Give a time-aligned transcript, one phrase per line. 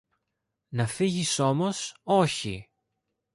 [0.69, 2.69] Να φύγεις όμως, όχι!